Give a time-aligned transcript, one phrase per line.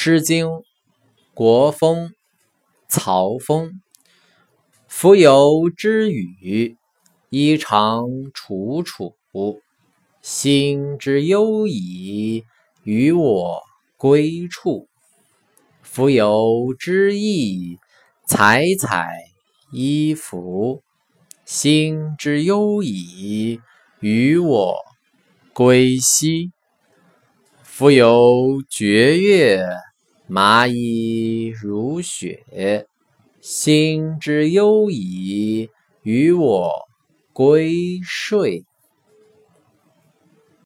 [0.00, 0.46] 诗经·
[1.34, 2.10] 国风·
[2.86, 3.82] 曹风。
[4.88, 6.76] 蜉蝣之羽，
[7.30, 9.16] 衣裳楚楚。
[10.22, 12.44] 心之忧矣，
[12.84, 13.60] 与我
[13.96, 14.86] 归处。
[15.84, 17.78] 蜉蝣之翼，
[18.24, 19.10] 采采
[19.72, 20.80] 衣服。
[21.44, 23.60] 心之忧矣，
[23.98, 24.76] 与我
[25.52, 26.52] 归兮。
[27.64, 29.64] 蜉蝣绝乐，
[30.28, 32.86] 蚂蚁如雪。
[33.40, 35.70] 心之忧矣，
[36.02, 36.70] 与我
[37.32, 38.64] 归睡。